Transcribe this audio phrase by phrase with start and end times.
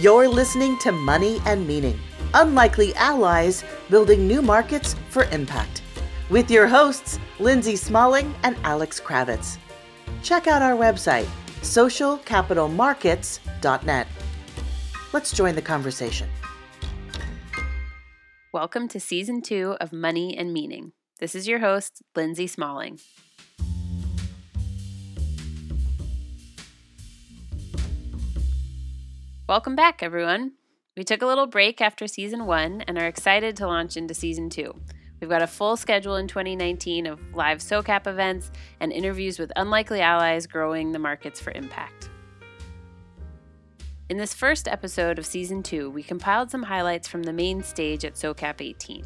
[0.00, 2.00] You're listening to Money and Meaning
[2.32, 5.82] Unlikely Allies Building New Markets for Impact
[6.30, 9.58] with your hosts, Lindsay Smalling and Alex Kravitz.
[10.22, 11.28] Check out our website,
[11.60, 14.06] socialcapitalmarkets.net.
[15.12, 16.30] Let's join the conversation.
[18.54, 20.92] Welcome to season two of Money and Meaning.
[21.18, 23.00] This is your host, Lindsay Smalling.
[29.50, 30.52] Welcome back, everyone.
[30.96, 34.48] We took a little break after season one and are excited to launch into season
[34.48, 34.80] two.
[35.20, 40.02] We've got a full schedule in 2019 of live SOCAP events and interviews with unlikely
[40.02, 42.10] allies growing the markets for impact.
[44.08, 48.04] In this first episode of season two, we compiled some highlights from the main stage
[48.04, 49.04] at SOCAP 18.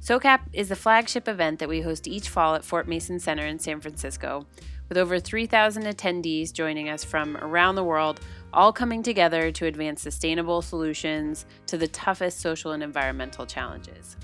[0.00, 3.58] SOCAP is the flagship event that we host each fall at Fort Mason Center in
[3.58, 4.46] San Francisco,
[4.94, 8.20] with over 3,000 attendees joining us from around the world
[8.52, 14.16] all coming together to advance sustainable solutions to the toughest social and environmental challenges.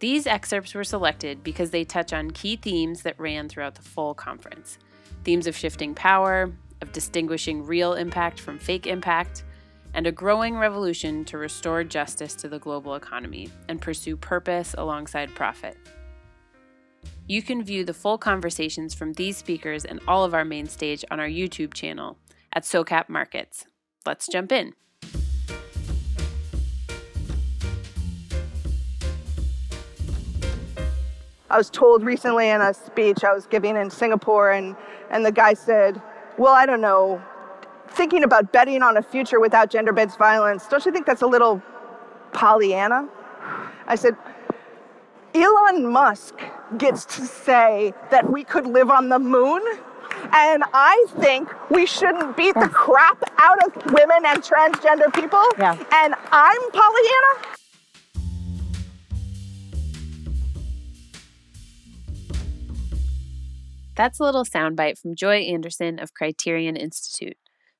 [0.00, 4.12] These excerpts were selected because they touch on key themes that ran throughout the full
[4.12, 4.78] conference
[5.22, 6.52] themes of shifting power,
[6.82, 9.44] of distinguishing real impact from fake impact,
[9.94, 15.32] and a growing revolution to restore justice to the global economy and pursue purpose alongside
[15.36, 15.76] profit.
[17.30, 21.04] You can view the full conversations from these speakers and all of our main stage
[21.10, 22.16] on our YouTube channel
[22.54, 23.66] at SOCAP Markets.
[24.06, 24.72] Let's jump in.
[31.50, 34.74] I was told recently in a speech I was giving in Singapore, and,
[35.10, 36.00] and the guy said,
[36.38, 37.22] Well, I don't know,
[37.88, 41.26] thinking about betting on a future without gender based violence, don't you think that's a
[41.26, 41.62] little
[42.32, 43.06] Pollyanna?
[43.86, 44.16] I said,
[45.38, 46.34] Elon Musk
[46.78, 49.62] gets to say that we could live on the moon.
[50.32, 55.44] And I think we shouldn't beat the crap out of women and transgender people.
[55.56, 55.78] Yeah.
[55.92, 57.54] And I'm Pollyanna.
[63.94, 67.36] That's a little soundbite from Joy Anderson of Criterion Institute,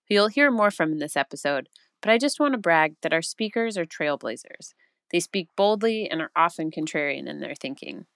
[0.09, 1.69] who you'll hear more from in this episode.
[2.03, 4.75] But I just want to brag that our speakers are trailblazers.
[5.10, 8.06] They speak boldly and are often contrarian in their thinking,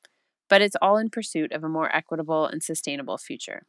[0.48, 3.62] but it's all in pursuit of a more equitable and sustainable future.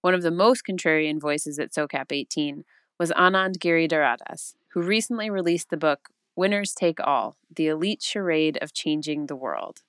[0.00, 2.64] One of the most contrarian voices at SOCAP 18
[2.98, 8.72] was Anand Giridharadas, who recently released the book Winners Take All The Elite Charade of
[8.72, 9.82] Changing the World.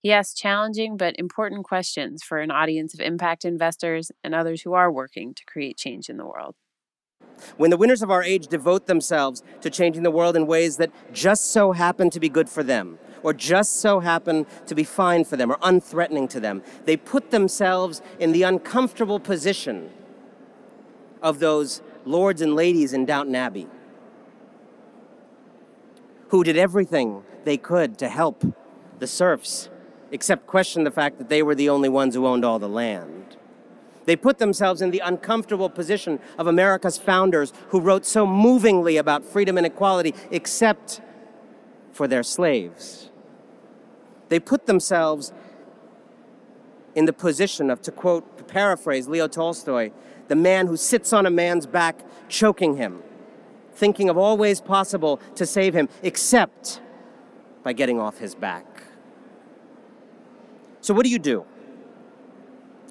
[0.00, 4.72] He asked challenging but important questions for an audience of impact investors and others who
[4.74, 6.56] are working to create change in the world.
[7.56, 10.90] When the winners of our age devote themselves to changing the world in ways that
[11.12, 15.24] just so happen to be good for them, or just so happen to be fine
[15.24, 19.90] for them, or unthreatening to them, they put themselves in the uncomfortable position
[21.22, 23.66] of those lords and ladies in Downton Abbey
[26.34, 28.44] who did everything they could to help
[28.98, 29.70] the serfs,
[30.10, 33.36] except question the fact that they were the only ones who owned all the land.
[34.04, 39.24] They put themselves in the uncomfortable position of America's founders who wrote so movingly about
[39.24, 41.00] freedom and equality, except
[41.92, 43.10] for their slaves.
[44.28, 45.32] They put themselves
[46.94, 49.90] in the position of, to quote, to paraphrase Leo Tolstoy,
[50.28, 53.02] the man who sits on a man's back, choking him,
[53.72, 56.80] thinking of all ways possible to save him, except
[57.62, 58.66] by getting off his back.
[60.80, 61.44] So, what do you do?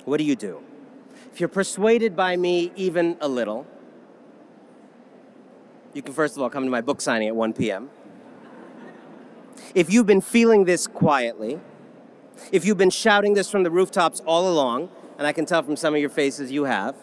[0.05, 0.63] What do you do?
[1.33, 3.65] If you're persuaded by me even a little,
[5.95, 7.89] you can first of all come to my book signing at 1 p.m.
[9.73, 11.59] If you've been feeling this quietly,
[12.51, 15.75] if you've been shouting this from the rooftops all along, and I can tell from
[15.75, 16.95] some of your faces you have,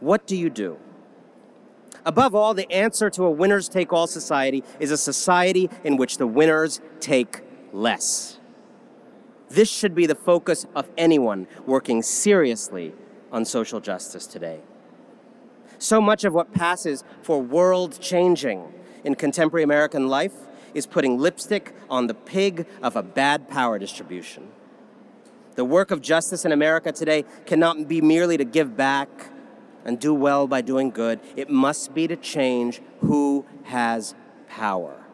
[0.00, 0.78] what do you do?
[2.06, 6.16] Above all, the answer to a winners take all society is a society in which
[6.16, 7.42] the winners take
[7.74, 8.38] less.
[9.50, 12.94] This should be the focus of anyone working seriously
[13.34, 14.60] on social justice today.
[15.78, 18.72] So much of what passes for world changing
[19.02, 20.34] in contemporary American life
[20.72, 24.48] is putting lipstick on the pig of a bad power distribution.
[25.56, 29.08] The work of justice in America today cannot be merely to give back
[29.84, 31.20] and do well by doing good.
[31.36, 34.14] It must be to change who has
[34.48, 35.04] power.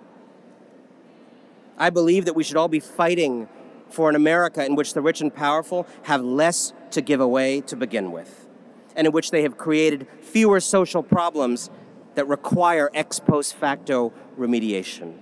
[1.78, 3.48] I believe that we should all be fighting
[3.90, 7.76] for an America in which the rich and powerful have less to give away to
[7.76, 8.48] begin with,
[8.96, 11.70] and in which they have created fewer social problems
[12.14, 15.18] that require ex post facto remediation.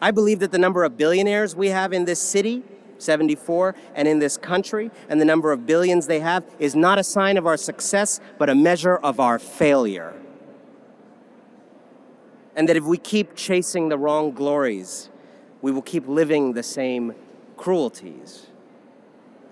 [0.00, 2.64] I believe that the number of billionaires we have in this city,
[2.98, 7.04] 74, and in this country, and the number of billions they have is not a
[7.04, 10.14] sign of our success, but a measure of our failure.
[12.56, 15.08] And that if we keep chasing the wrong glories,
[15.62, 17.14] we will keep living the same
[17.62, 18.48] cruelties.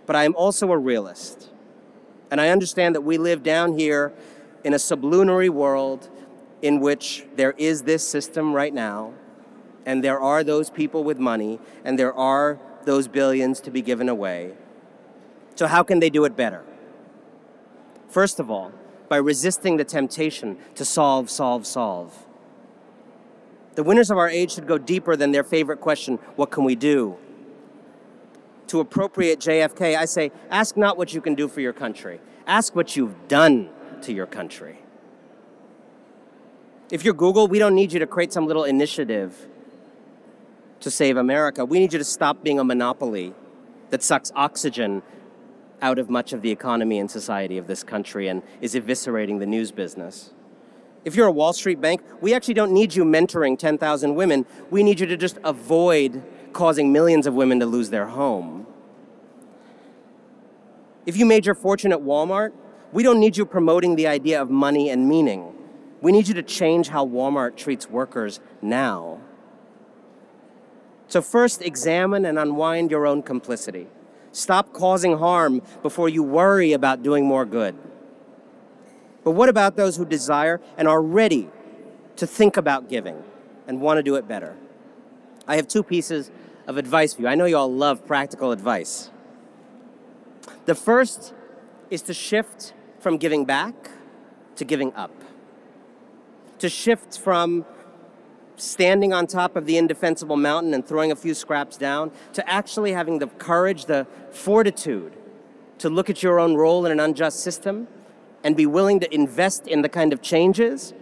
[0.05, 1.49] But I am also a realist.
[2.29, 4.12] And I understand that we live down here
[4.65, 6.09] in a sublunary world
[6.61, 9.12] in which there is this system right now,
[9.87, 14.09] and there are those people with money, and there are those billions to be given
[14.09, 14.55] away.
[15.55, 16.65] So, how can they do it better?
[18.09, 18.73] First of all,
[19.09, 22.27] by resisting the temptation to solve, solve, solve.
[23.77, 26.75] The winners of our age should go deeper than their favorite question what can we
[26.75, 27.17] do?
[28.70, 32.76] To appropriate JFK, I say ask not what you can do for your country, ask
[32.76, 33.69] what you've done
[34.02, 34.78] to your country.
[36.88, 39.49] If you're Google, we don't need you to create some little initiative
[40.78, 41.64] to save America.
[41.64, 43.34] We need you to stop being a monopoly
[43.88, 45.02] that sucks oxygen
[45.82, 49.46] out of much of the economy and society of this country and is eviscerating the
[49.46, 50.32] news business.
[51.05, 54.46] If you're a Wall Street bank, we actually don't need you mentoring 10,000 women.
[54.70, 56.22] We need you to just avoid
[56.52, 58.67] causing millions of women to lose their home.
[61.06, 62.52] If you made your fortune at Walmart,
[62.93, 65.55] we don't need you promoting the idea of money and meaning.
[66.00, 69.20] We need you to change how Walmart treats workers now.
[71.08, 73.88] So, first, examine and unwind your own complicity.
[74.32, 77.76] Stop causing harm before you worry about doing more good.
[79.25, 81.49] But what about those who desire and are ready
[82.17, 83.23] to think about giving
[83.67, 84.56] and want to do it better?
[85.47, 86.31] I have two pieces
[86.67, 87.29] of advice for you.
[87.29, 89.11] I know you all love practical advice.
[90.67, 91.35] The first
[91.91, 93.91] is to shift from giving back
[94.57, 95.15] to giving up,
[96.59, 97.65] to shift from
[98.57, 102.93] standing on top of the indefensible mountain and throwing a few scraps down, to actually
[102.93, 105.15] having the courage, the fortitude
[105.79, 107.89] to look at your own role in an unjust system
[108.45, 110.93] and be willing to invest in the kind of changes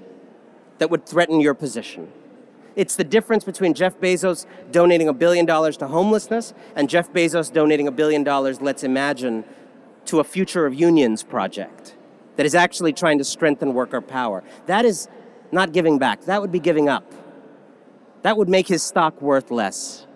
[0.78, 2.12] that would threaten your position.
[2.78, 7.52] It's the difference between Jeff Bezos donating a billion dollars to homelessness and Jeff Bezos
[7.52, 9.44] donating a billion dollars, let's imagine,
[10.04, 11.96] to a Future of Unions project
[12.36, 14.44] that is actually trying to strengthen worker power.
[14.66, 15.08] That is
[15.50, 17.12] not giving back, that would be giving up.
[18.22, 20.06] That would make his stock worth less,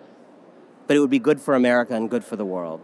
[0.87, 2.79] but it would be good for America and good for the world.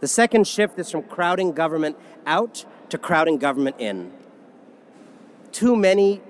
[0.00, 4.12] The second shift is from crowding government out to crowding government in.
[5.52, 6.20] Too many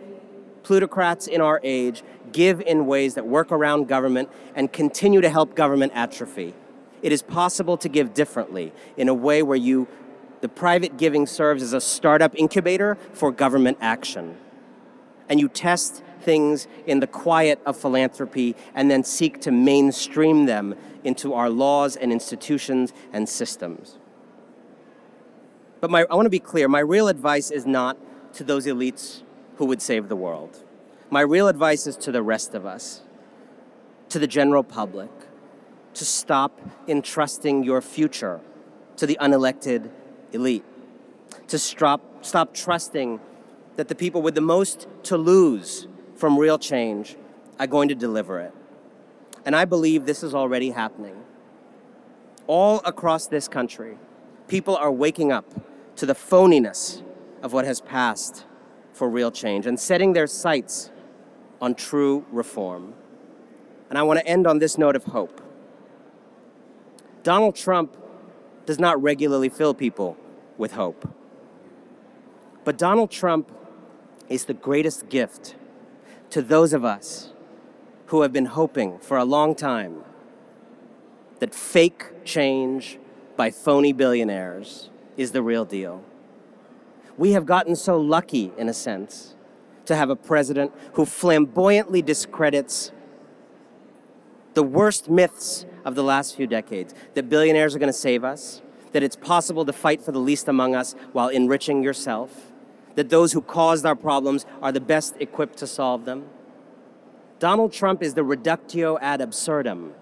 [0.63, 2.03] plutocrats in our age
[2.33, 6.55] give in ways that work around government and continue to help government atrophy.
[7.03, 9.89] It is possible to give differently in a way where you
[10.41, 14.37] the private giving serves as a startup incubator for government action.
[15.29, 20.75] And you test things in the quiet of philanthropy and then seek to mainstream them
[21.05, 23.99] into our laws and institutions and systems.
[25.81, 27.97] But my, I want to be clear my real advice is not
[28.35, 29.23] to those elites
[29.57, 30.65] who would save the world.
[31.13, 33.03] My real advice is to the rest of us,
[34.11, 35.11] to the general public,
[35.95, 38.41] to stop entrusting your future
[38.97, 39.91] to the unelected
[40.33, 40.65] elite,
[41.49, 43.19] to stop, stop trusting
[43.75, 47.17] that the people with the most to lose from real change
[47.59, 48.55] are going to deliver it.
[49.45, 51.25] And I believe this is already happening.
[52.47, 53.99] All across this country,
[54.47, 55.47] people are waking up
[55.97, 57.03] to the phoniness
[57.43, 58.45] of what has passed
[58.93, 60.91] for real change and setting their sights
[61.61, 62.95] on true reform.
[63.89, 65.41] And I want to end on this note of hope.
[67.23, 67.97] Donald Trump
[68.67, 70.17] does not regularly fill people
[70.57, 71.13] with hope.
[72.65, 73.51] But Donald Trump
[74.29, 75.57] is the greatest gift
[76.31, 77.33] to those of us
[78.07, 80.05] who have been hoping for a long time
[81.41, 82.99] that fake change
[83.37, 86.05] by phony billionaires is the real deal.
[87.17, 89.35] We have gotten so lucky, in a sense,
[89.91, 92.93] to have a president who flamboyantly discredits
[94.55, 98.63] the worst myths of the last few decades that billionaires are going to save us,
[98.93, 102.53] that it's possible to fight for the least among us while enriching yourself,
[102.95, 106.25] that those who caused our problems are the best equipped to solve them.
[107.41, 109.93] Donald Trump is the reductio ad absurdum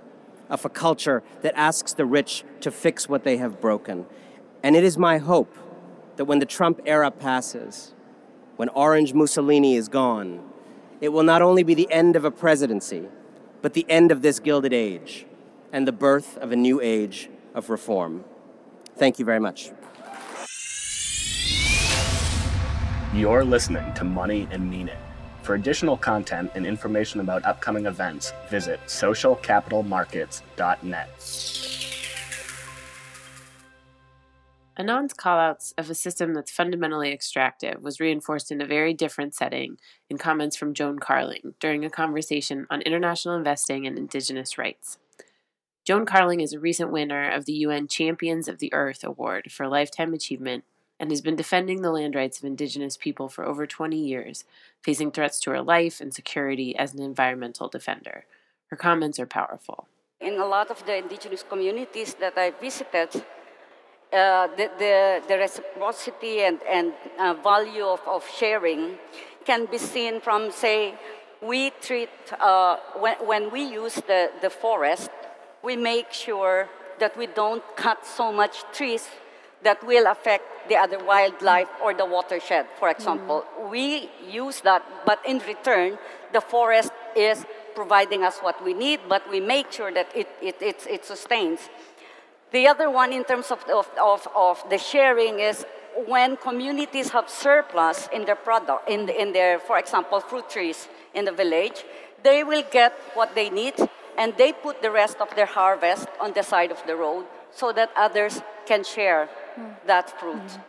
[0.50, 4.04] of a culture that asks the rich to fix what they have broken.
[4.62, 5.56] And it is my hope
[6.16, 7.94] that when the Trump era passes,
[8.58, 10.40] when Orange Mussolini is gone,
[11.00, 13.04] it will not only be the end of a presidency,
[13.62, 15.26] but the end of this gilded age
[15.72, 18.24] and the birth of a new age of reform.
[18.96, 19.70] Thank you very much.
[23.14, 24.98] You're listening to Money and Meaning.
[25.42, 31.77] For additional content and information about upcoming events, visit socialcapitalmarkets.net.
[34.78, 39.76] Anand's callouts of a system that's fundamentally extractive was reinforced in a very different setting
[40.08, 44.98] in comments from Joan Carling during a conversation on international investing and indigenous rights.
[45.84, 49.66] Joan Carling is a recent winner of the UN Champions of the Earth Award for
[49.66, 50.62] Lifetime Achievement
[51.00, 54.44] and has been defending the land rights of indigenous people for over 20 years,
[54.84, 58.26] facing threats to her life and security as an environmental defender.
[58.68, 59.88] Her comments are powerful.
[60.20, 63.24] In a lot of the indigenous communities that I visited,
[64.12, 68.96] uh, the, the, the, reciprocity and, and uh, value of, of sharing
[69.44, 70.94] can be seen from, say,
[71.42, 72.08] we treat,
[72.40, 75.10] uh, when, when we use the, the forest,
[75.62, 76.68] we make sure
[77.00, 79.08] that we don't cut so much trees
[79.62, 83.44] that will affect the other wildlife or the watershed, for example.
[83.60, 83.70] Mm.
[83.70, 85.98] We use that, but in return,
[86.32, 90.56] the forest is providing us what we need, but we make sure that it, it,
[90.60, 91.60] it, it sustains.
[92.52, 95.66] The other one, in terms of, of, of, of the sharing, is
[96.06, 101.24] when communities have surplus in their product, in, in their, for example, fruit trees in
[101.24, 101.84] the village,
[102.22, 103.74] they will get what they need
[104.16, 107.72] and they put the rest of their harvest on the side of the road so
[107.72, 109.28] that others can share
[109.58, 109.74] mm.
[109.86, 110.36] that fruit.
[110.36, 110.60] Mm.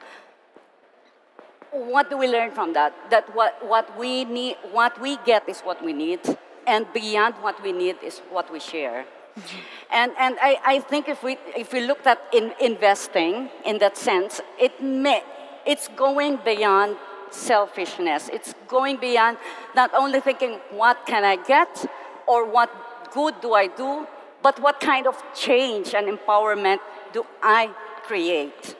[1.72, 2.94] What do we learn from that?
[3.10, 6.20] That what, what we need, what we get is what we need,
[6.66, 9.06] and beyond what we need is what we share.
[9.92, 13.98] And, and I, I think if we, if we looked at in investing in that
[13.98, 15.24] sense, it may,
[15.66, 16.98] it's going beyond
[17.32, 18.30] selfishness.
[18.32, 19.38] It's going beyond
[19.76, 21.86] not only thinking, what can I get
[22.28, 22.70] or what
[23.12, 24.08] good do I do,
[24.42, 26.80] but what kind of change and empowerment
[27.12, 27.72] do I
[28.04, 28.76] create?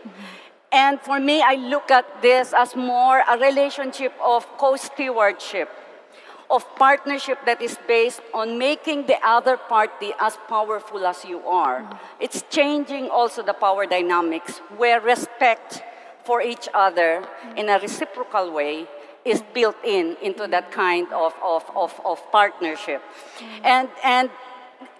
[0.72, 5.70] And for me, I look at this as more a relationship of co stewardship
[6.50, 11.88] of partnership that is based on making the other party as powerful as you are.
[12.20, 15.84] It's changing also the power dynamics where respect
[16.24, 17.24] for each other
[17.56, 18.88] in a reciprocal way
[19.26, 23.02] is built in into that kind of, of, of, of partnership.
[23.64, 24.30] And, and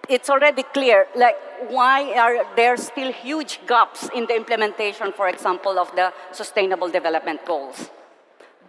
[0.08, 1.36] it's already clear, like,
[1.68, 7.44] why are there still huge gaps in the implementation, for example, of the Sustainable Development
[7.44, 7.90] Goals?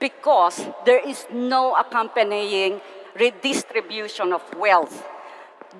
[0.01, 2.81] Because there is no accompanying
[3.17, 5.07] redistribution of wealth.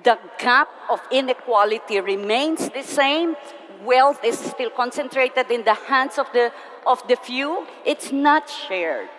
[0.04, 3.36] The gap of inequality remains the same.
[3.84, 6.52] Wealth is still concentrated in the hands of the,
[6.86, 7.66] of the few.
[7.84, 9.10] It's not shared.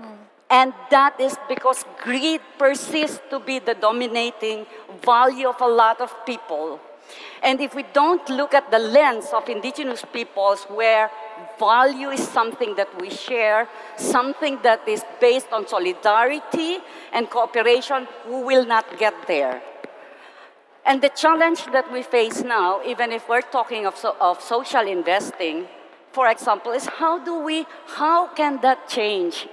[0.00, 0.16] Mm.
[0.48, 4.66] And that is because greed persists to be the dominating
[5.02, 6.80] value of a lot of people.
[7.42, 11.10] And if we don't look at the lens of indigenous peoples where
[11.58, 16.78] value is something that we share, something that is based on solidarity
[17.12, 19.62] and cooperation, we will not get there.
[20.86, 24.86] And the challenge that we face now, even if we're talking of, so, of social
[24.86, 25.66] investing,
[26.12, 29.48] for example, is how do we, how can that change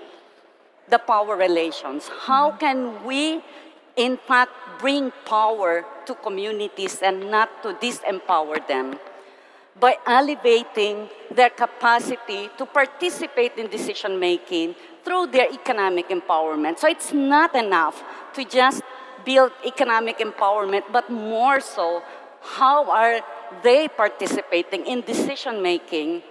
[0.90, 2.10] the power relations?
[2.28, 2.60] How mm-hmm.
[2.60, 3.42] can we,
[3.96, 9.00] in fact, bring power to communities and not to disempower them?
[9.80, 16.78] By elevating their capacity to participate in decision making through their economic empowerment.
[16.80, 18.84] So it's not enough to just
[19.26, 22.04] build economic empowerment, but more so,
[22.42, 23.22] how are
[23.64, 26.24] they participating in decision making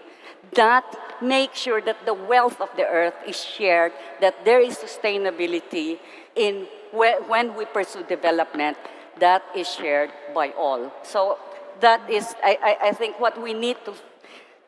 [0.55, 0.85] that
[1.23, 5.99] make sure that the wealth of the earth is shared, that there is sustainability
[6.35, 8.77] in when we pursue development
[9.21, 10.93] that is shared by all.
[11.03, 11.39] So
[11.81, 13.95] that is, I, I, think, what we need to,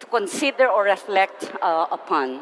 [0.00, 2.40] to consider or reflect uh, upon.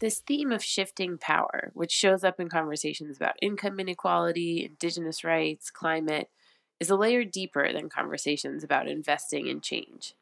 [0.00, 5.70] This theme of shifting power, which shows up in conversations about income inequality, indigenous rights,
[5.70, 6.30] climate,
[6.78, 10.14] is a layer deeper than conversations about investing in change.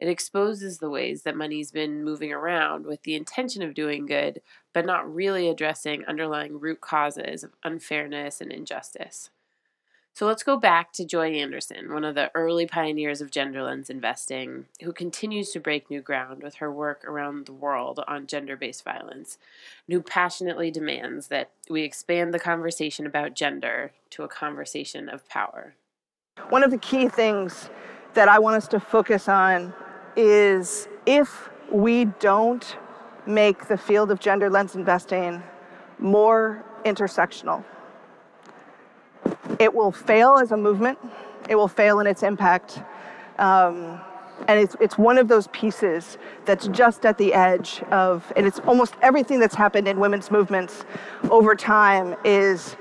[0.00, 4.40] It exposes the ways that money's been moving around with the intention of doing good,
[4.72, 9.28] but not really addressing underlying root causes of unfairness and injustice.
[10.12, 13.90] So let's go back to Joy Anderson, one of the early pioneers of gender lens
[13.90, 18.56] investing, who continues to break new ground with her work around the world on gender
[18.56, 19.38] based violence,
[19.86, 25.28] and who passionately demands that we expand the conversation about gender to a conversation of
[25.28, 25.74] power.
[26.48, 27.70] One of the key things
[28.14, 29.72] that I want us to focus on
[30.20, 32.76] is if we don't
[33.26, 35.42] make the field of gender lens investing
[35.98, 37.64] more intersectional,
[39.58, 40.98] it will fail as a movement,
[41.48, 42.82] it will fail in its impact.
[43.38, 44.00] Um,
[44.48, 48.58] and it's, it's one of those pieces that's just at the edge of, and it's
[48.60, 50.84] almost everything that's happened in women's movements
[51.30, 52.76] over time is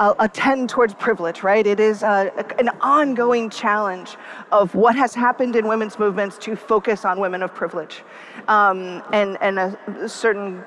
[0.00, 1.66] a, a tend towards privilege, right?
[1.66, 4.16] It is a, an ongoing challenge
[4.50, 8.02] of what has happened in women's movements to focus on women of privilege
[8.48, 10.64] um, and, and a certain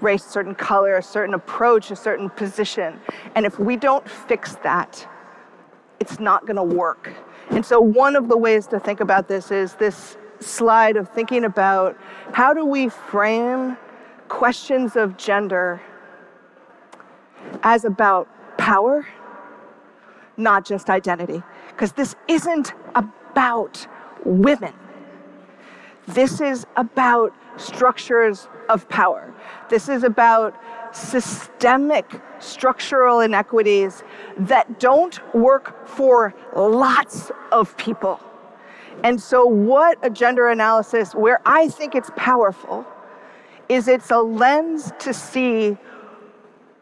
[0.00, 2.98] race, certain color, a certain approach, a certain position.
[3.34, 5.06] And if we don't fix that,
[6.00, 7.12] it's not going to work.
[7.50, 11.44] And so, one of the ways to think about this is this slide of thinking
[11.44, 11.98] about
[12.32, 13.76] how do we frame
[14.28, 15.80] questions of gender
[17.62, 19.06] as about power,
[20.36, 21.42] not just identity.
[21.68, 23.86] Because this isn't about
[24.24, 24.74] women.
[26.06, 29.32] This is about structures of power.
[29.68, 30.58] This is about
[30.92, 34.02] systemic structural inequities
[34.38, 38.20] that don't work for lots of people.
[39.04, 42.84] And so, what a gender analysis, where I think it's powerful,
[43.68, 45.78] is it's a lens to see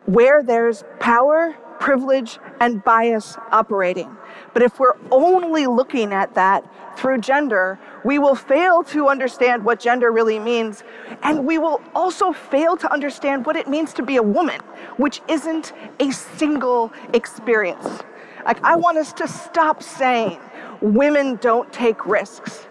[0.09, 4.17] where there's power, privilege, and bias operating.
[4.55, 6.65] But if we're only looking at that
[6.99, 10.83] through gender, we will fail to understand what gender really means.
[11.23, 14.61] And we will also fail to understand what it means to be a woman,
[14.97, 18.03] which isn't a single experience.
[18.47, 20.41] Like, I want us to stop saying
[20.81, 22.65] women don't take risks.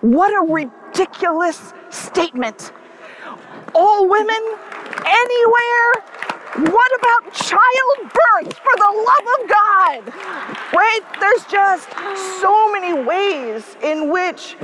[0.00, 2.72] What a ridiculous statement.
[3.74, 4.42] All women,
[5.04, 5.92] anywhere,
[6.56, 10.14] what about childbirth for the love of God?
[10.72, 11.00] Right?
[11.20, 11.90] There's just
[12.40, 14.56] so many ways in which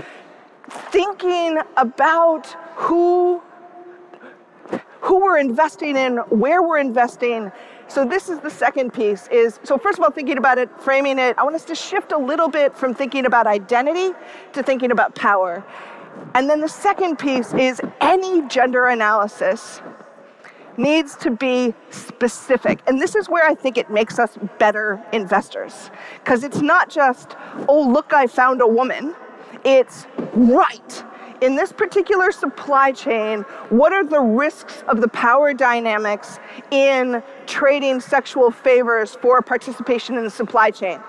[0.90, 3.42] thinking about who
[5.00, 7.52] who we're investing in, where we're investing.
[7.88, 11.18] So this is the second piece is so first of all thinking about it, framing
[11.18, 14.16] it, I want us to shift a little bit from thinking about identity
[14.54, 15.62] to thinking about power.
[16.34, 19.82] And then the second piece is any gender analysis
[20.78, 22.80] needs to be specific.
[22.86, 25.90] And this is where I think it makes us better investors.
[26.22, 27.36] Because it's not just,
[27.68, 29.14] oh, look, I found a woman.
[29.64, 31.04] It's right.
[31.40, 36.38] In this particular supply chain, what are the risks of the power dynamics
[36.70, 41.00] in trading sexual favors for participation in the supply chain?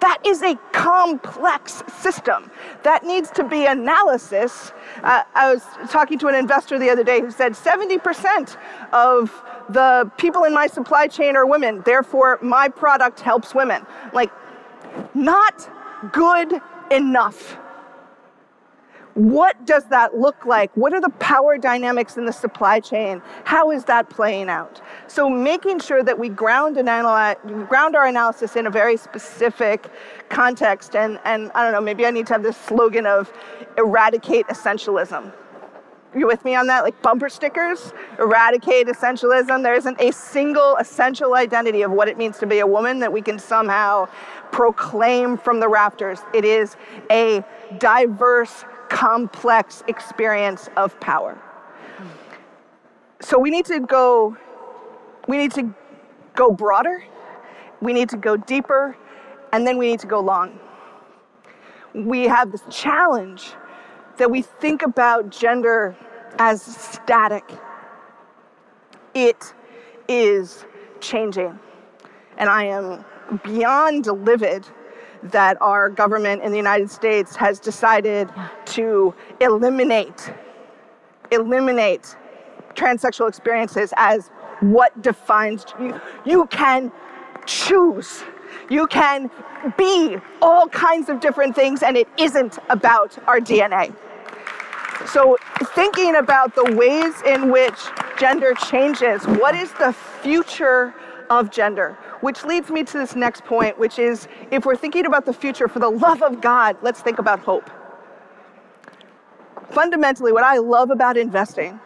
[0.00, 2.50] That is a complex system
[2.82, 4.72] that needs to be analysis.
[5.02, 8.56] Uh, I was talking to an investor the other day who said 70%
[8.92, 13.84] of the people in my supply chain are women, therefore, my product helps women.
[14.12, 14.30] Like,
[15.14, 15.68] not
[16.12, 17.58] good enough.
[19.16, 20.76] What does that look like?
[20.76, 23.22] What are the power dynamics in the supply chain?
[23.44, 24.82] How is that playing out?
[25.06, 29.88] So making sure that we ground, ground our analysis in a very specific
[30.28, 30.94] context.
[30.94, 33.32] And, and I don't know, maybe I need to have this slogan of
[33.78, 35.32] eradicate essentialism.
[36.14, 36.84] You with me on that?
[36.84, 39.62] Like bumper stickers, eradicate essentialism.
[39.62, 43.12] There isn't a single essential identity of what it means to be a woman that
[43.14, 44.08] we can somehow
[44.52, 46.20] proclaim from the rafters.
[46.34, 46.76] It is
[47.10, 47.42] a
[47.78, 51.38] diverse complex experience of power.
[53.20, 54.36] So we need to go
[55.26, 55.74] we need to
[56.34, 57.02] go broader,
[57.80, 58.96] we need to go deeper,
[59.52, 60.58] and then we need to go long.
[61.94, 63.54] We have this challenge
[64.18, 65.96] that we think about gender
[66.38, 67.44] as static.
[69.14, 69.54] It
[70.08, 70.64] is
[71.00, 71.58] changing.
[72.38, 73.04] And I am
[73.42, 74.66] beyond livid
[75.24, 78.28] that our government in the United States has decided
[78.66, 80.32] to eliminate
[81.32, 82.16] eliminate
[82.74, 86.00] transsexual experiences as what defines you.
[86.24, 86.92] You can
[87.46, 88.22] choose.
[88.70, 89.30] You can
[89.76, 93.94] be all kinds of different things, and it isn't about our DNA.
[95.06, 95.36] So,
[95.74, 97.78] thinking about the ways in which
[98.18, 100.94] gender changes, what is the future
[101.28, 101.96] of gender?
[102.20, 105.68] Which leads me to this next point, which is if we're thinking about the future,
[105.68, 107.70] for the love of God, let's think about hope.
[109.70, 111.78] Fundamentally, what I love about investing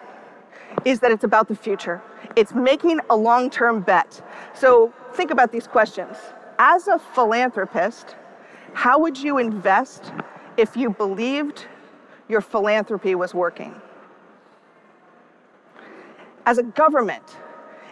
[0.85, 2.01] is that it's about the future.
[2.37, 4.23] It's making a long term bet.
[4.55, 6.17] So think about these questions.
[6.59, 8.17] As a philanthropist,
[8.75, 10.13] how would you invest
[10.57, 11.67] if you believed
[12.29, 13.75] your philanthropy was working?
[16.47, 17.37] As a government,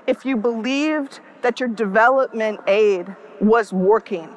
[0.07, 4.29] if you believed that your development aid was working,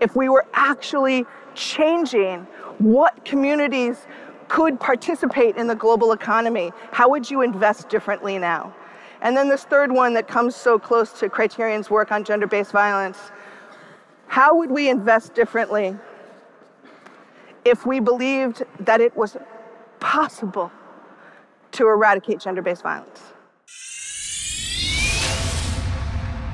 [0.00, 2.46] if we were actually changing
[2.78, 4.06] what communities
[4.48, 8.74] could participate in the global economy, how would you invest differently now?
[9.22, 12.70] And then this third one that comes so close to Criterion's work on gender based
[12.70, 13.18] violence
[14.28, 15.96] how would we invest differently
[17.64, 19.36] if we believed that it was
[20.00, 20.70] possible
[21.72, 23.22] to eradicate gender based violence?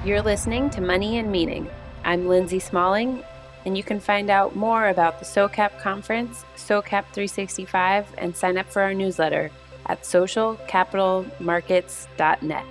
[0.05, 1.71] You're listening to Money and Meaning.
[2.03, 3.23] I'm Lindsay Smalling,
[3.65, 8.69] and you can find out more about the SOCAP conference, SOCAP 365, and sign up
[8.69, 9.53] for our newsletter
[9.87, 12.65] at socialcapitalmarkets.net.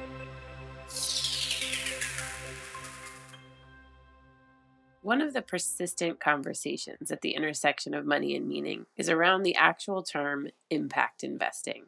[5.01, 9.55] One of the persistent conversations at the intersection of money and meaning is around the
[9.55, 11.85] actual term impact investing.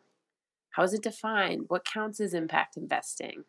[0.70, 1.66] How is it defined?
[1.68, 3.44] What counts as impact investing?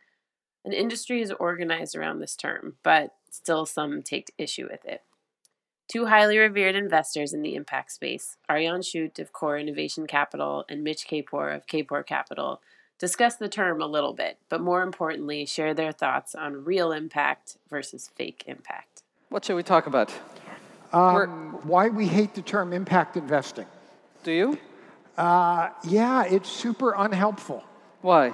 [0.65, 5.03] An industry is organized around this term, but still some take issue with it.
[5.87, 10.83] Two highly revered investors in the impact space, Arjan Schütte of Core Innovation Capital and
[10.83, 12.63] Mitch Kapor of Kapor Capital,
[12.99, 17.59] discuss the term a little bit, but more importantly, share their thoughts on real impact
[17.69, 19.03] versus fake impact.
[19.29, 20.11] What should we talk about?
[20.93, 23.67] Um, why we hate the term impact investing.
[24.23, 24.59] Do you?
[25.19, 27.63] Uh, yeah, it's super unhelpful.
[28.01, 28.33] Why?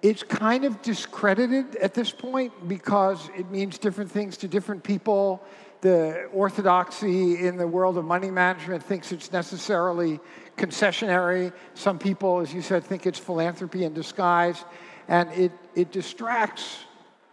[0.00, 5.42] It's kind of discredited at this point because it means different things to different people.
[5.80, 10.20] The orthodoxy in the world of money management thinks it's necessarily
[10.56, 11.52] concessionary.
[11.74, 14.64] Some people, as you said, think it's philanthropy in disguise.
[15.08, 16.78] And it, it distracts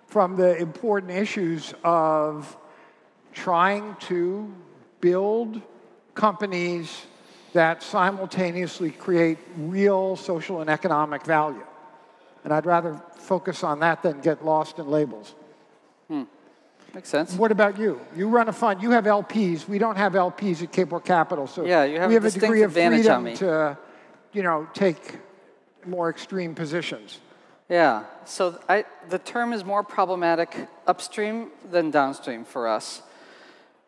[0.07, 2.57] from the important issues of
[3.33, 4.51] trying to
[5.01, 5.61] build
[6.15, 7.05] companies
[7.53, 11.63] that simultaneously create real social and economic value.
[12.45, 15.33] And I'd rather focus on that than get lost in labels.
[16.07, 16.23] Hmm.
[16.93, 17.33] Makes sense.
[17.33, 17.99] What about you?
[18.15, 18.83] You run a fund.
[18.83, 19.67] You have LPs.
[19.67, 22.43] We don't have LPs at Kapor Capital, so Yeah, you have we have a distinct
[22.43, 23.35] degree of advantage on freedom me.
[23.37, 23.77] to,
[24.31, 25.17] you know, take
[25.87, 27.19] more extreme positions.
[27.67, 28.03] Yeah.
[28.25, 30.55] So I, the term is more problematic
[30.85, 33.01] upstream than downstream for us.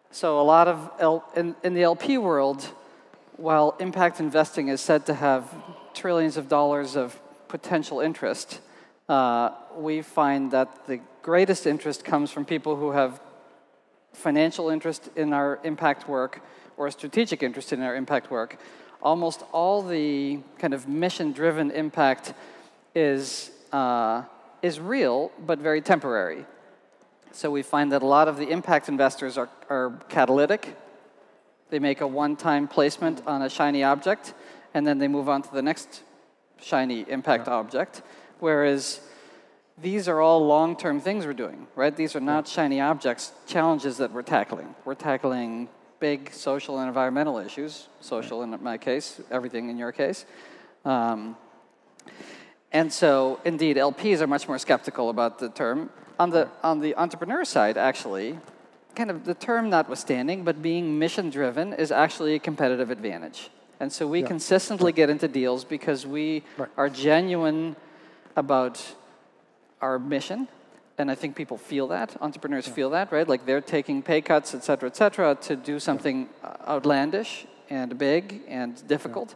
[0.09, 2.67] So a lot of L, in, in the LP world,
[3.35, 5.53] while impact investing is said to have
[5.93, 8.59] trillions of dollars of potential interest,
[9.09, 13.19] uh, we find that the greatest interest comes from people who have
[14.13, 16.41] financial interest in our impact work
[16.77, 18.57] or a strategic interest in our impact work.
[19.01, 22.33] Almost all the kind of mission-driven impact
[22.95, 24.23] is uh,
[24.61, 26.45] is real, but very temporary.
[27.31, 30.75] So we find that a lot of the impact investors are, are catalytic.
[31.69, 34.33] They make a one-time placement on a shiny object,
[34.73, 36.03] and then they move on to the next
[36.61, 38.01] shiny impact object.
[38.39, 39.01] Whereas
[39.79, 41.95] these are all long-term things we're doing, right?
[41.95, 44.73] These are not shiny objects, challenges that we're tackling.
[44.85, 50.25] We're tackling big social and environmental issues, social in my case, everything in your case.
[50.85, 51.35] Um,
[52.71, 55.89] and so, indeed, LPs are much more skeptical about the term.
[56.19, 58.37] On the, on the entrepreneur side, actually,
[58.95, 63.49] kind of the term notwithstanding, but being mission driven is actually a competitive advantage.
[63.79, 66.69] And so we consistently get into deals because we Right.
[66.77, 67.75] are genuine
[68.35, 68.83] about
[69.81, 70.47] our mission.
[70.97, 73.27] And I think people feel that, entrepreneurs feel that, right?
[73.27, 76.27] Like they're taking pay cuts, et cetera, et cetera, to do something
[76.67, 79.35] outlandish and big and difficult.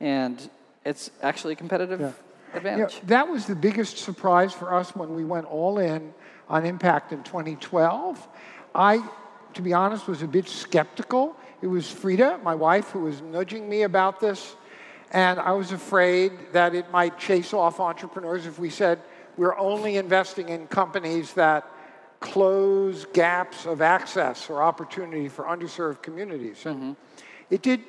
[0.00, 0.50] And
[0.84, 2.12] it's actually a competitive Yeah,
[2.54, 3.00] advantage.
[3.06, 6.12] that was the biggest surprise for us when we went all in
[6.48, 8.26] on impact in 2012.
[8.74, 9.00] I,
[9.54, 11.36] to be honest, was a bit skeptical.
[11.60, 14.54] It was Freada, my wife, who was nudging me about this,
[15.10, 19.00] and I was afraid that it might chase off entrepreneurs if we said
[19.36, 21.68] we're only investing in companies that
[22.20, 26.66] close gaps of access or opportunity for underserved communities.
[26.66, 26.92] And mm-hmm.
[27.50, 27.82] it did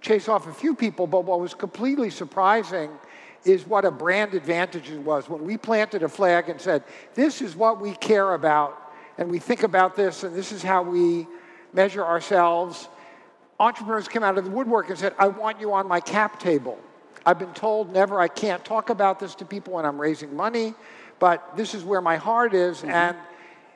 [0.00, 2.90] chase off a few people, but what was completely surprising
[3.44, 5.28] is what a brand advantage it was.
[5.28, 6.82] When we planted a flag and said,
[7.14, 10.82] this is what we care about, and we think about this, and this is how
[10.82, 11.26] we
[11.74, 12.88] measure ourselves,
[13.60, 16.78] entrepreneurs came out of the woodwork and said, I want you on my cap table.
[17.26, 20.74] I've been told never, I can't talk about this to people when I'm raising money,
[21.18, 22.90] but this is where my heart is, mm-hmm.
[22.90, 23.16] and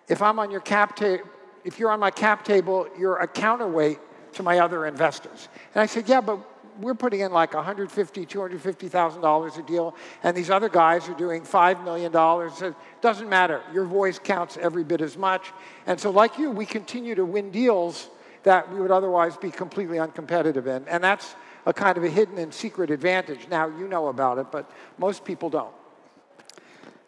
[0.09, 1.25] if I'm on your cap table,
[1.65, 3.99] if you're on my cap table, you're a counterweight
[4.33, 5.49] to my other investors.
[5.75, 6.39] And I said, yeah, but
[6.79, 11.45] we're putting in like 150, 250,000 dollars a deal, and these other guys are doing
[11.45, 12.63] five million dollars.
[12.63, 13.63] It doesn't matter.
[13.73, 15.53] Your voice counts every bit as much.
[15.87, 18.09] And so, like you, we continue to win deals
[18.45, 21.35] that we would otherwise be completely uncompetitive in, and that's
[21.67, 23.49] a kind of a hidden and secret advantage.
[23.51, 25.75] Now you know about it, but most people don't.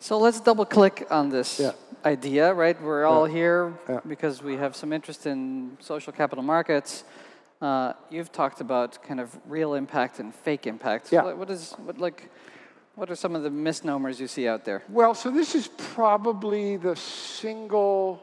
[0.00, 1.72] So let's double click on this Yeah.
[2.04, 2.80] idea, right?
[2.82, 4.00] We're all here Yeah.
[4.06, 7.04] because we have some interest in social capital markets.
[7.60, 11.12] Uh, you've talked about kind of real impact and fake impact.
[11.12, 11.22] Yeah.
[11.24, 12.30] What- what is what like?
[12.94, 14.82] What are some of the misnomers you see out there?
[14.88, 18.22] Well, so this is probably the single.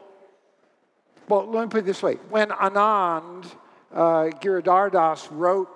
[1.28, 3.46] Well, let me put it this way: when Anand
[3.94, 5.68] uh, Giridharadas wrote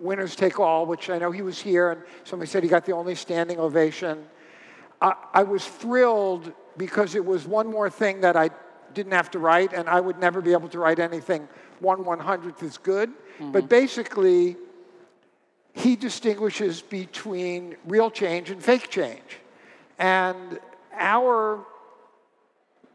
[0.00, 2.92] "Winners Take All," which I know he was here, and somebody said he got the
[2.92, 4.24] only standing ovation.
[5.02, 8.50] I, I was thrilled because it was one more thing that I
[8.94, 11.46] didn't have to write, and I would never be able to write anything
[11.80, 13.10] one one hundredth is good.
[13.10, 13.52] Mm-hmm.
[13.52, 14.56] But basically,
[15.72, 19.40] he distinguishes between real change and fake change.
[19.98, 20.58] And
[20.94, 21.64] our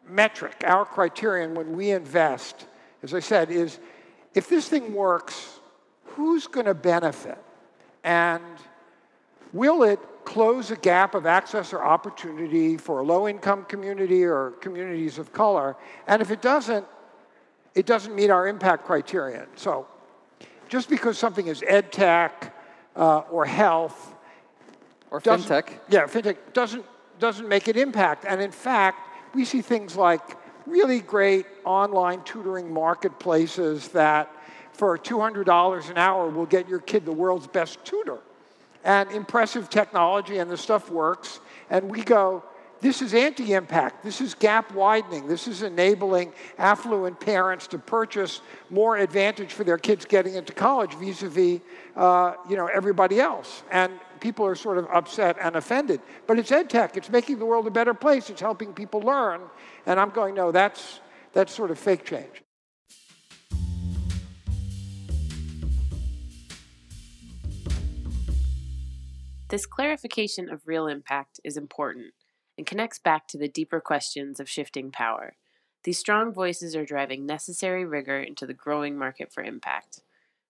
[0.07, 2.65] metric, our criterion when we invest,
[3.03, 3.79] as I said, is
[4.33, 5.59] if this thing works,
[6.05, 7.37] who's going to benefit?
[8.03, 8.43] And
[9.53, 14.51] will it close a gap of access or opportunity for a low income community or
[14.59, 15.75] communities of color?
[16.07, 16.85] And if it doesn't,
[17.75, 19.47] it doesn't meet our impact criterion.
[19.55, 19.87] So
[20.69, 22.55] just because something is ed tech
[22.95, 24.15] uh, or health
[25.09, 26.85] or fintech, yeah, fintech doesn't
[27.19, 28.25] doesn't make it impact.
[28.27, 30.21] And in fact, we see things like
[30.65, 34.33] really great online tutoring marketplaces that
[34.73, 38.17] for $200 an hour will get your kid the world's best tutor.
[38.83, 41.39] And impressive technology and the stuff works.
[41.69, 42.43] And we go,
[42.81, 44.03] this is anti impact.
[44.03, 45.27] This is gap widening.
[45.27, 48.41] This is enabling affluent parents to purchase
[48.71, 51.61] more advantage for their kids getting into college vis a vis
[52.49, 53.61] you know, everybody else.
[53.71, 56.01] And people are sort of upset and offended.
[56.25, 59.41] But it's ed tech, it's making the world a better place, it's helping people learn.
[59.85, 61.01] And I'm going, no, that's,
[61.33, 62.43] that's sort of fake change.
[69.49, 72.13] This clarification of real impact is important
[72.61, 75.33] and connects back to the deeper questions of shifting power.
[75.83, 80.03] These strong voices are driving necessary rigor into the growing market for impact,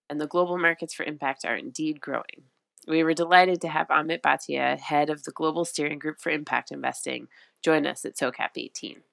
[0.09, 2.49] and the global markets for impact are indeed growing.
[2.85, 6.69] We were delighted to have Amit Bhatia, head of the Global Steering Group for Impact
[6.69, 7.29] Investing,
[7.63, 9.03] join us at SOCAP 18.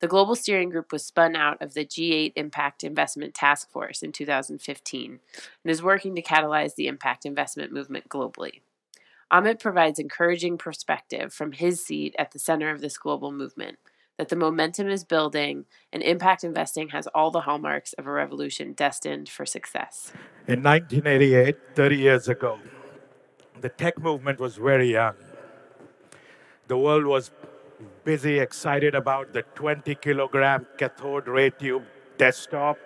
[0.00, 4.12] The Global Steering Group was spun out of the G8 Impact Investment Task Force in
[4.12, 5.20] 2015
[5.64, 8.60] and is working to catalyze the impact investment movement globally.
[9.32, 13.78] Amit provides encouraging perspective from his seat at the center of this global movement
[14.18, 18.72] that the momentum is building and impact investing has all the hallmarks of a revolution
[18.72, 20.12] destined for success.
[20.46, 22.58] In 1988, 30 years ago,
[23.60, 25.16] the tech movement was very young.
[26.68, 27.30] The world was
[28.04, 31.84] busy, excited about the 20 kilogram cathode ray tube
[32.16, 32.78] desktop,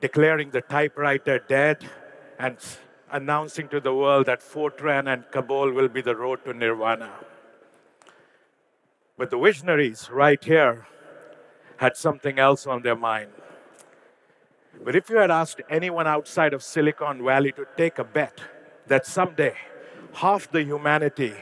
[0.00, 1.88] declaring the typewriter dead,
[2.38, 2.56] and
[3.12, 7.10] announcing to the world that Fortran and COBOL will be the road to nirvana.
[9.18, 10.86] But the visionaries right here
[11.76, 13.30] had something else on their mind.
[14.84, 18.40] But if you had asked anyone outside of Silicon Valley to take a bet
[18.86, 19.54] that someday
[20.14, 21.34] half the humanity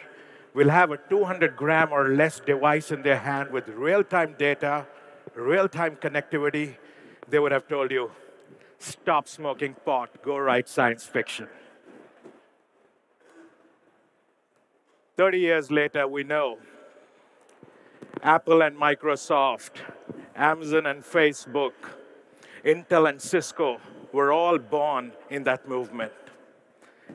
[0.55, 4.87] will have a 200 gram or less device in their hand with real time data,
[5.35, 6.77] real time connectivity,
[7.29, 8.11] they would have told you
[8.79, 11.49] stop smoking pot, go write science fiction.
[15.17, 16.59] 30 years later, we know
[18.23, 19.81] Apple and Microsoft,
[20.37, 21.73] Amazon and Facebook,
[22.65, 23.81] Intel and Cisco
[24.13, 26.13] were all born in that movement.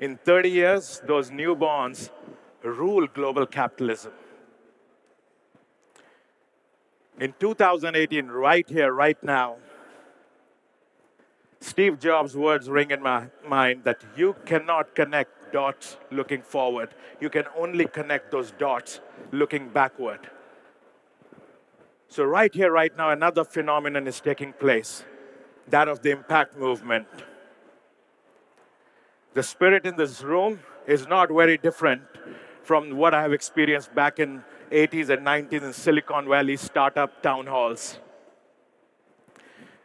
[0.01, 2.09] In 30 years, those newborns
[2.63, 4.11] rule global capitalism.
[7.19, 9.57] In 2018, right here, right now,
[11.63, 16.89] Steve Jobs' words ring in my mind that you cannot connect dots looking forward.
[17.21, 18.99] You can only connect those dots
[19.31, 20.29] looking backward.
[22.09, 25.05] So, right here, right now, another phenomenon is taking place
[25.69, 27.07] that of the impact movement.
[29.33, 32.01] The spirit in this room is not very different
[32.63, 37.47] from what I have experienced back in 80s and 90s in Silicon Valley startup town
[37.47, 37.99] halls.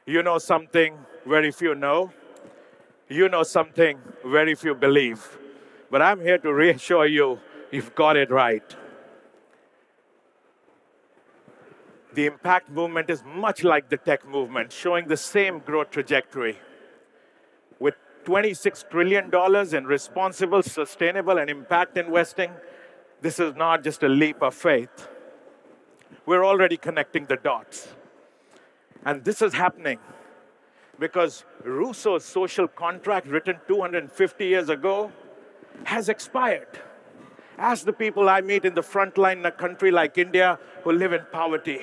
[0.09, 2.11] You know something very few know.
[3.11, 5.37] You know something very few believe.
[5.91, 7.39] But I'm here to reassure you,
[7.71, 8.75] you've got it right.
[12.15, 16.57] The impact movement is much like the tech movement, showing the same growth trajectory.
[17.79, 19.31] With $26 trillion
[19.77, 22.53] in responsible, sustainable, and impact investing,
[23.21, 25.07] this is not just a leap of faith.
[26.25, 27.89] We're already connecting the dots.
[29.05, 29.99] And this is happening
[30.99, 35.13] because Rousseau's social contract, written 250 years ago,
[35.85, 36.81] has expired.
[37.57, 40.93] Ask the people I meet in the front line in a country like India who
[40.93, 41.81] live in poverty.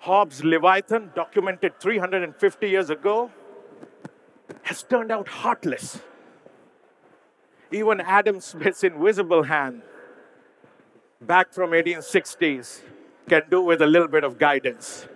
[0.00, 3.30] Hobbes' Leviathan, documented 350 years ago,
[4.62, 6.00] has turned out heartless.
[7.70, 9.82] Even Adam Smith's invisible hand,
[11.20, 12.80] back from 1860s,
[13.28, 15.06] can do with a little bit of guidance.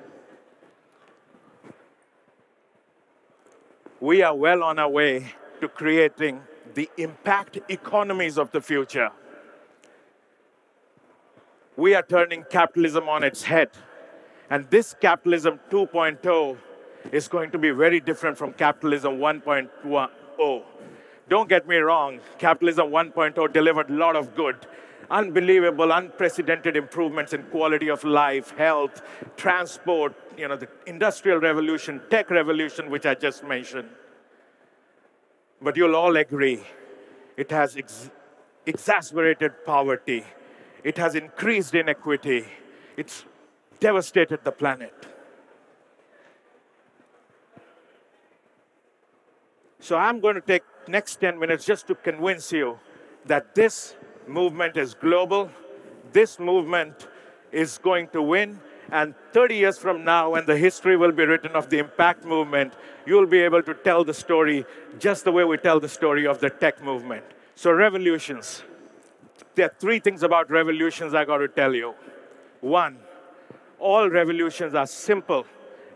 [4.01, 6.43] We are well on our way to creating
[6.75, 9.11] the impact economies of the future.
[11.77, 13.69] we are turning capitalism on its head.
[14.49, 16.57] And this capitalism 2.0
[17.13, 20.63] is going to be very different from capitalism 1.0.
[21.29, 24.57] Don't get me wrong, capitalism 1.0 delivered a lot of good.
[25.11, 29.03] Unbelievable, unprecedented improvements in quality of life, health,
[29.37, 33.89] transport, you know, the industrial revolution, tech revolution, which I just mentioned.
[35.63, 36.63] But you'll all agree,
[37.37, 38.11] it has ex-
[38.67, 40.25] exacerbated poverty,
[40.83, 42.47] it has increased inequity,
[42.97, 43.25] it's
[43.79, 44.95] devastated the planet.
[49.79, 52.79] So I'm going to take next 10 minutes just to convince you
[53.27, 53.95] that this
[54.27, 55.51] movement is global,
[56.13, 57.09] this movement
[57.53, 58.61] is going to win,
[58.91, 62.75] and 30 years from now, when the history will be written of the impact movement,
[63.05, 64.65] you'll be able to tell the story
[64.99, 67.25] just the way we tell the story of the tech movement.
[67.55, 68.63] So, revolutions.
[69.55, 71.95] There are three things about revolutions I got to tell you.
[72.61, 72.99] One,
[73.79, 75.47] all revolutions are simple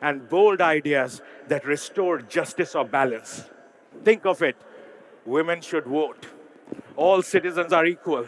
[0.01, 3.45] and bold ideas that restore justice or balance.
[4.03, 4.57] Think of it
[5.27, 6.27] women should vote,
[6.97, 8.27] all citizens are equal,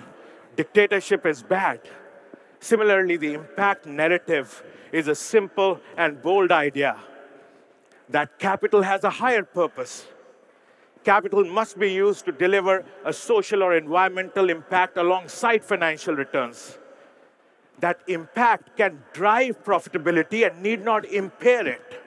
[0.56, 1.80] dictatorship is bad.
[2.60, 6.96] Similarly, the impact narrative is a simple and bold idea
[8.08, 10.06] that capital has a higher purpose.
[11.02, 16.78] Capital must be used to deliver a social or environmental impact alongside financial returns.
[17.80, 22.00] That impact can drive profitability and need not impair it.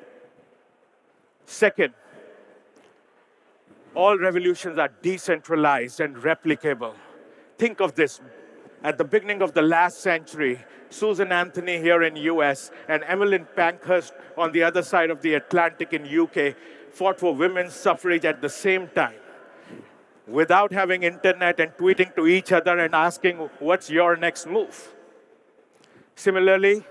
[1.45, 1.93] Second,
[3.95, 6.93] all revolutions are decentralized and replicable.
[7.57, 8.21] Think of this.
[8.83, 14.13] At the beginning of the last century, Susan Anthony here in US and Emmeline Pankhurst
[14.37, 16.55] on the other side of the Atlantic in UK
[16.91, 19.19] fought for women's suffrage at the same time
[20.27, 24.93] without having internet and tweeting to each other and asking, what's your next move?
[26.15, 26.83] Similarly,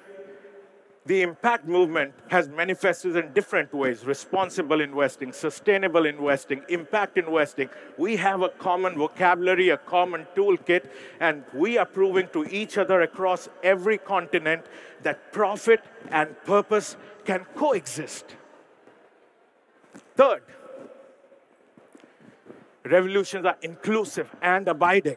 [1.07, 7.69] the impact movement has manifested in different ways responsible investing, sustainable investing, impact investing.
[7.99, 10.87] We have a common vocabulary, a common toolkit,
[11.21, 14.65] and we are proving to each other across every continent
[15.03, 18.37] that profit and purpose can coexist.
[20.17, 20.43] Third,
[22.85, 25.17] revolutions are inclusive and abiding.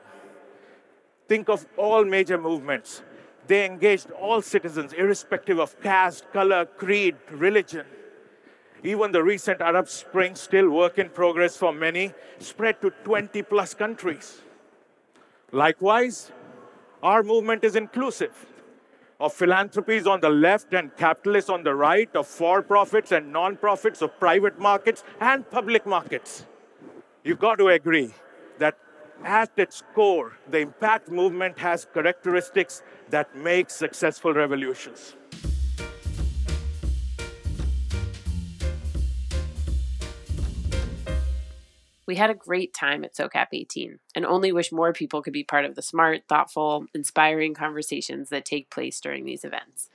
[1.30, 3.04] Think of all major movements
[3.48, 7.86] they engaged all citizens, irrespective of caste, color, creed, religion.
[8.84, 13.74] Even the recent Arab Spring, still work in progress for many, spread to 20 plus
[13.74, 14.42] countries.
[15.52, 16.32] Likewise,
[17.02, 18.46] our movement is inclusive
[19.20, 23.58] of philanthropies on the left and capitalists on the right, of for profits and non
[23.58, 26.46] profits, of private markets and public markets.
[27.24, 28.14] You've got to agree
[29.24, 35.16] at its core, the impact movement has characteristics that make successful revolutions.
[42.06, 45.44] We had a great time at SOCAP 18 and only wish more people could be
[45.44, 49.90] part of the smart, thoughtful, inspiring conversations that take place during these events.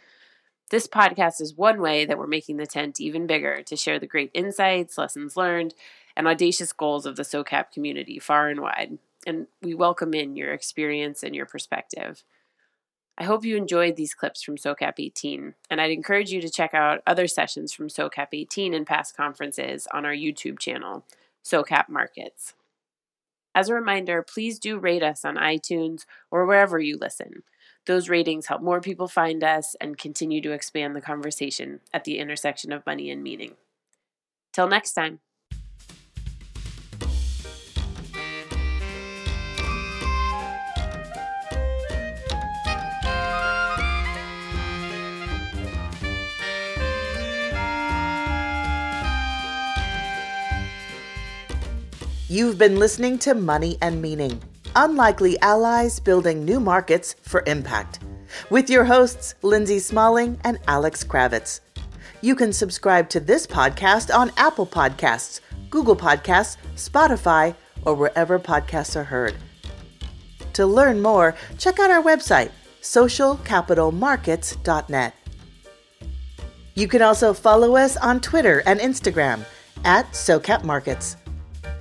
[0.69, 4.07] This podcast is one way that we're making the tent even bigger to share the
[4.07, 5.75] great insights, lessons learned,
[6.15, 8.99] and audacious goals of the SOCAP community far and wide.
[9.27, 12.25] And we welcome in your experience and your perspective.
[13.19, 16.73] I hope you enjoyed these clips from SOCAP 18, and I'd encourage you to check
[16.73, 21.05] out other sessions from SOCAP 18 and past conferences on our YouTube channel,
[21.45, 22.55] SOCAP Markets.
[23.55, 27.43] As a reminder, please do rate us on iTunes or wherever you listen.
[27.87, 32.19] Those ratings help more people find us and continue to expand the conversation at the
[32.19, 33.57] intersection of money and meaning.
[34.53, 35.21] Till next time.
[52.33, 54.41] You've been listening to Money and Meaning
[54.74, 57.99] Unlikely Allies Building New Markets for Impact
[58.49, 61.61] with your hosts, Lindsay Smalling and Alex Kravitz.
[62.22, 67.55] You can subscribe to this podcast on Apple Podcasts, Google Podcasts, Spotify,
[67.85, 69.35] or wherever podcasts are heard.
[70.55, 75.14] To learn more, check out our website, socialcapitalmarkets.net.
[76.76, 79.45] You can also follow us on Twitter and Instagram
[79.85, 81.16] at SoCapMarkets.